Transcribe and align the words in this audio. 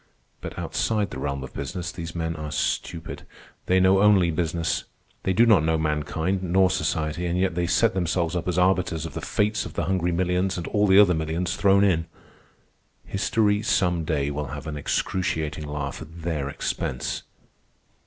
But, 0.41 0.57
outside 0.57 1.11
the 1.11 1.19
realm 1.19 1.43
of 1.43 1.53
business, 1.53 1.91
these 1.91 2.15
men 2.15 2.35
are 2.35 2.51
stupid. 2.51 3.21
They 3.67 3.79
know 3.79 4.01
only 4.01 4.31
business. 4.31 4.85
They 5.21 5.31
do 5.31 5.45
not 5.45 5.63
know 5.63 5.77
mankind 5.77 6.41
nor 6.41 6.71
society, 6.71 7.27
and 7.27 7.37
yet 7.37 7.53
they 7.53 7.67
set 7.67 7.93
themselves 7.93 8.35
up 8.35 8.47
as 8.47 8.57
arbiters 8.57 9.05
of 9.05 9.13
the 9.13 9.21
fates 9.21 9.63
of 9.63 9.73
the 9.75 9.83
hungry 9.83 10.11
millions 10.11 10.57
and 10.57 10.65
all 10.69 10.87
the 10.87 10.97
other 10.97 11.13
millions 11.13 11.55
thrown 11.55 11.83
in. 11.83 12.07
History, 13.05 13.61
some 13.61 14.03
day, 14.03 14.31
will 14.31 14.47
have 14.47 14.65
an 14.65 14.75
excruciating 14.75 15.67
laugh 15.67 16.01
at 16.01 16.23
their 16.23 16.49
expense." 16.49 17.21